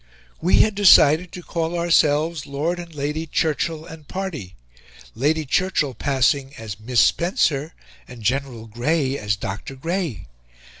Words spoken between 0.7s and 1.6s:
decided to